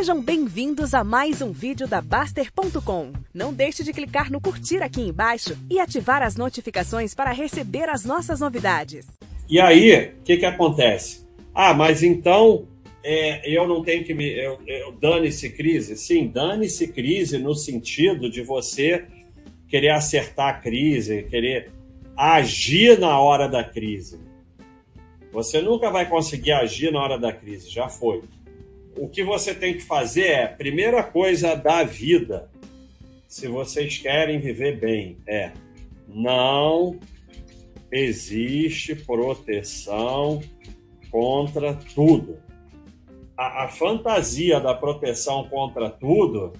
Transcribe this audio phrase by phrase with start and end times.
[0.00, 3.12] Sejam bem-vindos a mais um vídeo da Baster.com.
[3.34, 8.02] Não deixe de clicar no curtir aqui embaixo e ativar as notificações para receber as
[8.02, 9.06] nossas novidades.
[9.46, 11.28] E aí, o que, que acontece?
[11.54, 12.66] Ah, mas então
[13.04, 14.26] é, eu não tenho que me.
[14.26, 15.94] Eu, eu dane-se crise?
[15.98, 19.04] Sim, dane-se crise no sentido de você
[19.68, 21.72] querer acertar a crise, querer
[22.16, 24.18] agir na hora da crise.
[25.30, 28.22] Você nunca vai conseguir agir na hora da crise, já foi.
[28.96, 32.50] O que você tem que fazer é, primeira coisa da vida,
[33.26, 35.52] se vocês querem viver bem, é
[36.08, 36.98] não
[37.92, 40.42] existe proteção
[41.10, 42.38] contra tudo.
[43.36, 46.52] A, a fantasia da proteção contra tudo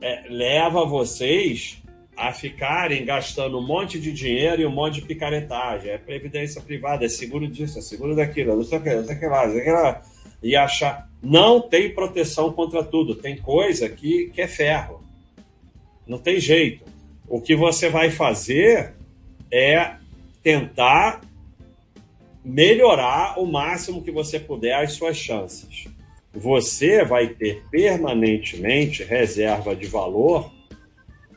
[0.00, 1.82] é, leva vocês
[2.16, 5.90] a ficarem gastando um monte de dinheiro e um monte de picaretagem.
[5.90, 9.16] É previdência privada, é seguro disso, é seguro daquilo, não sei o que, não sei
[9.16, 10.02] o que lá, não sei o que lá.
[10.42, 11.08] E achar.
[11.22, 13.14] Não tem proteção contra tudo.
[13.14, 15.02] Tem coisa que, que é ferro.
[16.06, 16.84] Não tem jeito.
[17.28, 18.94] O que você vai fazer
[19.50, 19.96] é
[20.42, 21.20] tentar
[22.44, 25.86] melhorar o máximo que você puder as suas chances
[26.32, 30.50] você vai ter permanentemente reserva de valor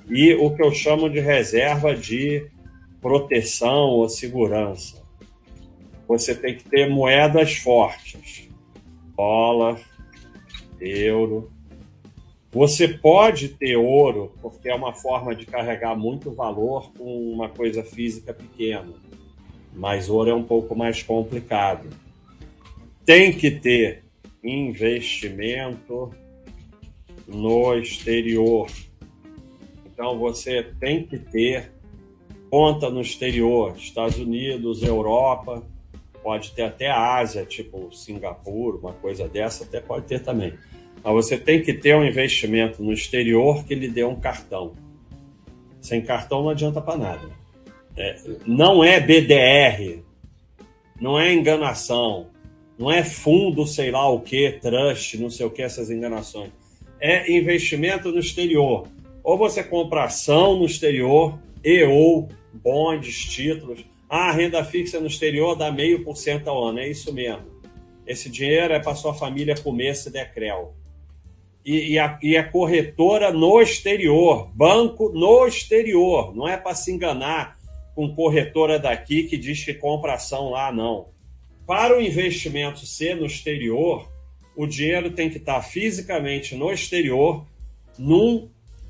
[0.09, 2.47] e o que eu chamo de reserva de
[3.01, 5.03] proteção ou segurança.
[6.07, 8.47] Você tem que ter moedas fortes,
[9.15, 9.79] dólar,
[10.79, 11.51] euro.
[12.51, 17.83] Você pode ter ouro, porque é uma forma de carregar muito valor com uma coisa
[17.83, 18.93] física pequena,
[19.73, 21.89] mas ouro é um pouco mais complicado.
[23.05, 24.03] Tem que ter
[24.43, 26.11] investimento
[27.27, 28.69] no exterior.
[29.85, 31.71] Então você tem que ter
[32.49, 35.61] conta no exterior, Estados Unidos, Europa,
[36.25, 40.55] pode ter até a Ásia, tipo Singapura, uma coisa dessa, até pode ter também.
[41.03, 44.73] Mas você tem que ter um investimento no exterior que lhe dê um cartão.
[45.79, 47.29] Sem cartão não adianta para nada.
[47.95, 49.99] É, não é BDR,
[50.99, 52.31] não é enganação,
[52.75, 56.49] não é fundo, sei lá o que, trust, não sei o que, essas enganações.
[56.99, 58.87] É investimento no exterior.
[59.23, 63.85] Ou você compra ação no exterior e ou bondes, títulos.
[64.09, 66.79] Ah, renda fixa no exterior dá meio por cento ao ano.
[66.79, 67.45] É isso mesmo.
[68.05, 70.73] Esse dinheiro é para sua família comer se der creu.
[71.65, 76.35] E, e, a, e a corretora no exterior, banco no exterior.
[76.35, 77.57] Não é para se enganar
[77.95, 81.15] com corretora daqui que diz que compra ação lá, não
[81.65, 84.09] para o investimento ser no exterior,
[84.55, 87.45] o dinheiro tem que estar fisicamente no exterior,
[87.97, 88.49] num,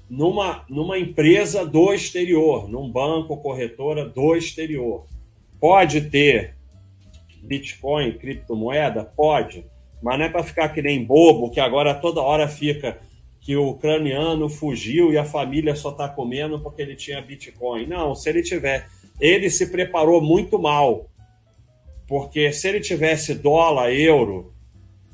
[0.09, 5.05] numa, numa empresa do exterior, num banco, corretora do exterior.
[5.59, 6.55] Pode ter
[7.41, 9.03] Bitcoin, criptomoeda?
[9.03, 9.65] Pode,
[10.01, 12.99] mas não é para ficar que nem bobo, que agora toda hora fica
[13.41, 17.85] que o ucraniano fugiu e a família só está comendo porque ele tinha Bitcoin.
[17.85, 18.87] Não, se ele tiver.
[19.19, 21.07] Ele se preparou muito mal
[22.07, 24.54] porque se ele tivesse dólar, euro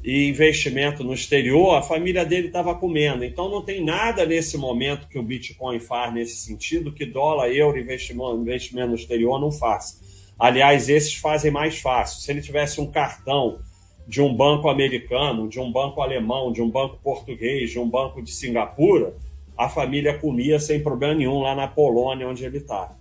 [0.04, 3.24] e investimento no exterior, a família dele estava comendo.
[3.24, 7.80] Então não tem nada nesse momento que o Bitcoin faz nesse sentido que dólar, euro,
[7.80, 10.34] investimento, investimento no exterior não faz.
[10.40, 12.22] Aliás, esses fazem mais fácil.
[12.22, 13.60] Se ele tivesse um cartão
[14.08, 18.22] de um banco americano, de um banco alemão, de um banco português, de um banco
[18.24, 19.16] de Singapura,
[19.56, 22.96] a família comia sem problema nenhum lá na Polônia, onde ele está.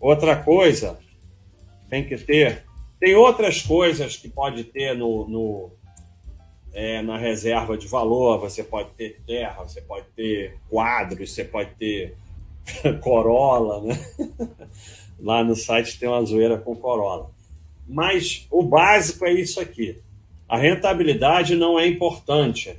[0.00, 0.98] Outra coisa,
[1.90, 2.64] tem que ter
[3.00, 5.70] tem outras coisas que pode ter no, no
[6.72, 8.38] é, na reserva de valor.
[8.40, 12.16] Você pode ter terra, você pode ter quadros, você pode ter
[13.02, 13.98] Corolla, né?
[15.20, 17.30] Lá no site tem uma zoeira com Corolla.
[17.86, 19.98] Mas o básico é isso aqui.
[20.48, 22.74] A rentabilidade não é importante.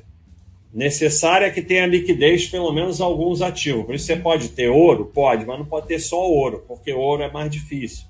[0.73, 3.85] Necessária que tenha liquidez pelo menos alguns ativos.
[3.85, 5.05] Por isso você pode ter ouro?
[5.05, 8.05] Pode, mas não pode ter só ouro, porque ouro é mais difícil.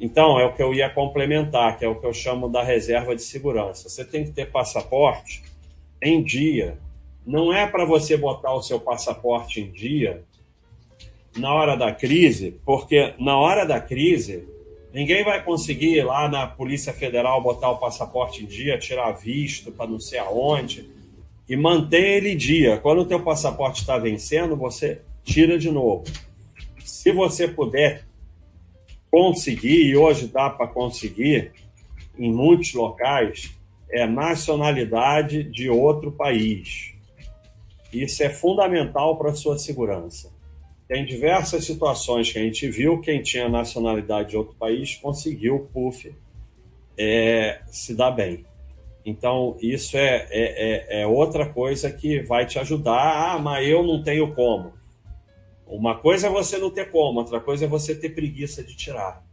[0.00, 3.16] Então, é o que eu ia complementar, que é o que eu chamo da reserva
[3.16, 3.88] de segurança.
[3.88, 5.42] Você tem que ter passaporte
[6.02, 6.78] em dia.
[7.26, 10.22] Não é para você botar o seu passaporte em dia
[11.36, 14.46] na hora da crise, porque na hora da crise,
[14.92, 19.72] ninguém vai conseguir ir lá na Polícia Federal botar o passaporte em dia, tirar visto
[19.72, 20.88] para não sei aonde
[21.48, 22.78] e manter ele dia.
[22.78, 26.04] Quando o teu passaporte está vencendo, você tira de novo.
[26.84, 28.05] Se você puder
[29.10, 31.52] conseguir, e hoje dá para conseguir,
[32.18, 33.54] em muitos locais,
[33.90, 36.94] é nacionalidade de outro país.
[37.92, 40.30] Isso é fundamental para a sua segurança.
[40.88, 46.14] Tem diversas situações que a gente viu, quem tinha nacionalidade de outro país conseguiu, puff,
[46.96, 48.44] é, se dar bem.
[49.04, 53.34] Então, isso é, é, é, é outra coisa que vai te ajudar.
[53.34, 54.72] Ah, mas eu não tenho como.
[55.66, 59.24] Uma coisa é você não ter como, outra coisa é você ter preguiça de tirar.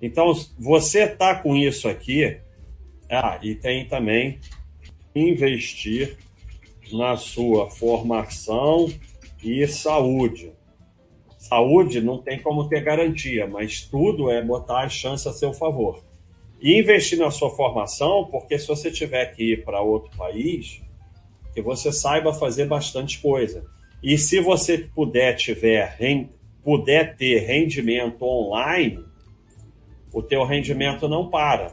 [0.00, 2.40] Então, você tá com isso aqui.
[3.10, 4.40] Ah, e tem também
[5.14, 6.16] investir
[6.92, 8.88] na sua formação
[9.42, 10.52] e saúde.
[11.38, 16.02] Saúde não tem como ter garantia, mas tudo é botar a chance a seu favor.
[16.60, 20.82] E investir na sua formação, porque se você tiver que ir para outro país,
[21.54, 23.64] que você saiba fazer bastante coisa.
[24.02, 25.96] E se você puder tiver
[26.62, 29.04] puder ter rendimento online,
[30.12, 31.72] o teu rendimento não para.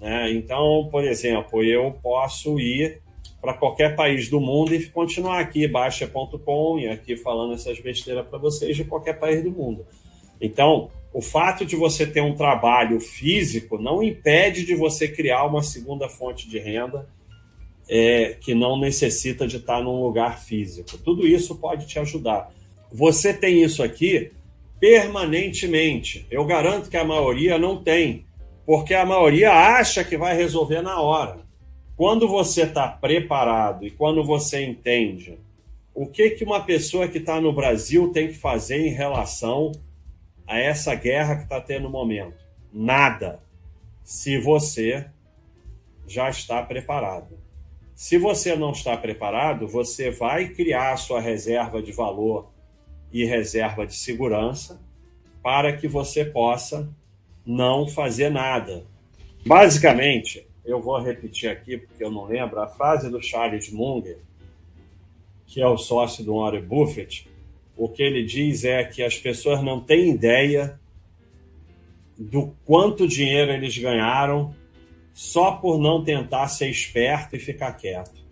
[0.00, 0.32] Né?
[0.32, 3.00] Então, por exemplo, eu posso ir
[3.40, 8.38] para qualquer país do mundo e continuar aqui, baixa.com, e aqui falando essas besteiras para
[8.38, 9.86] vocês de qualquer país do mundo.
[10.40, 15.62] Então, o fato de você ter um trabalho físico não impede de você criar uma
[15.62, 17.08] segunda fonte de renda
[17.88, 20.98] é, que não necessita de estar num lugar físico.
[20.98, 22.52] Tudo isso pode te ajudar.
[22.92, 24.30] Você tem isso aqui
[24.80, 26.26] permanentemente.
[26.30, 28.24] Eu garanto que a maioria não tem,
[28.66, 31.38] porque a maioria acha que vai resolver na hora.
[31.96, 35.38] Quando você está preparado e quando você entende
[35.94, 39.70] o que, que uma pessoa que está no Brasil tem que fazer em relação
[40.44, 42.44] a essa guerra que está tendo no momento?
[42.72, 43.40] Nada.
[44.02, 45.06] Se você
[46.06, 47.38] já está preparado.
[47.94, 52.50] Se você não está preparado, você vai criar sua reserva de valor
[53.12, 54.80] e reserva de segurança
[55.42, 56.88] para que você possa
[57.46, 58.84] não fazer nada.
[59.46, 64.18] Basicamente, eu vou repetir aqui porque eu não lembro a frase do Charles Munger,
[65.46, 67.28] que é o sócio do Warren Buffett,
[67.76, 70.80] o que ele diz é que as pessoas não têm ideia
[72.18, 74.54] do quanto dinheiro eles ganharam
[75.14, 78.23] só por não tentar ser esperto e ficar quieto.